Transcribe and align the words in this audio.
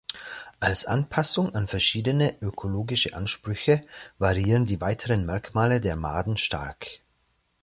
Als 0.59 0.87
Anpassung 0.87 1.53
an 1.53 1.67
verschiedene 1.67 2.35
ökologische 2.41 3.13
Ansprüche 3.13 3.85
variieren 4.17 4.65
die 4.65 4.81
weiteren 4.81 5.27
Merkmale 5.27 5.79
der 5.79 5.95
Maden 5.95 6.37
stark. 6.37 7.01